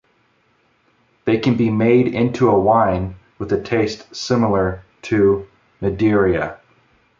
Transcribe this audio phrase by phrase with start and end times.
[1.25, 5.47] They can be made into a wine with a taste similar to
[5.79, 6.59] Madeira.